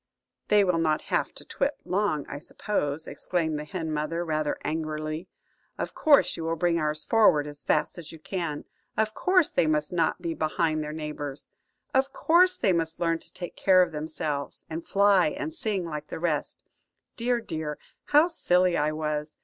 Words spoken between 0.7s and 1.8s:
not have to twit